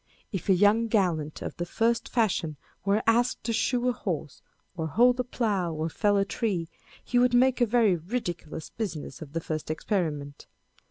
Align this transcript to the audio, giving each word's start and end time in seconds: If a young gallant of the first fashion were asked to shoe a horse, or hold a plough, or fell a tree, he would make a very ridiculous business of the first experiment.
If 0.31 0.49
a 0.49 0.53
young 0.55 0.87
gallant 0.87 1.43
of 1.43 1.55
the 1.57 1.65
first 1.67 2.09
fashion 2.09 2.57
were 2.83 3.03
asked 3.05 3.43
to 3.43 3.53
shoe 3.53 3.87
a 3.87 3.91
horse, 3.91 4.41
or 4.75 4.87
hold 4.87 5.19
a 5.19 5.23
plough, 5.23 5.71
or 5.73 5.89
fell 5.89 6.17
a 6.17 6.25
tree, 6.25 6.67
he 7.03 7.19
would 7.19 7.35
make 7.35 7.61
a 7.61 7.67
very 7.67 7.95
ridiculous 7.95 8.71
business 8.71 9.21
of 9.21 9.33
the 9.33 9.41
first 9.41 9.69
experiment. 9.69 10.47